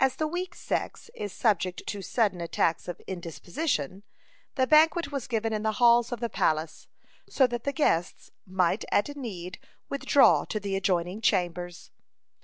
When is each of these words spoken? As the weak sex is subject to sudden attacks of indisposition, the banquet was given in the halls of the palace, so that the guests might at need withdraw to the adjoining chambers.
As 0.00 0.16
the 0.16 0.26
weak 0.26 0.56
sex 0.56 1.08
is 1.14 1.32
subject 1.32 1.86
to 1.86 2.02
sudden 2.02 2.40
attacks 2.40 2.88
of 2.88 3.00
indisposition, 3.06 4.02
the 4.56 4.66
banquet 4.66 5.12
was 5.12 5.28
given 5.28 5.52
in 5.52 5.62
the 5.62 5.74
halls 5.78 6.10
of 6.10 6.18
the 6.18 6.28
palace, 6.28 6.88
so 7.28 7.46
that 7.46 7.62
the 7.62 7.72
guests 7.72 8.32
might 8.44 8.84
at 8.90 9.16
need 9.16 9.60
withdraw 9.88 10.44
to 10.46 10.58
the 10.58 10.74
adjoining 10.74 11.20
chambers. 11.20 11.92